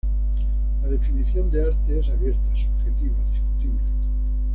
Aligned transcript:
La 0.81 0.87
definición 0.89 1.51
de 1.51 1.63
arte 1.63 1.99
es 1.99 2.09
abierta, 2.09 2.49
subjetiva, 2.55 3.17
discutible. 3.29 3.83